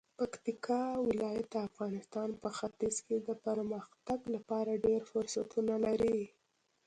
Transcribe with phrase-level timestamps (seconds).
[0.19, 6.19] پکتیکا ولایت د افغانستان په ختیځ کې د پرمختګ لپاره ډیر فرصتونه لري.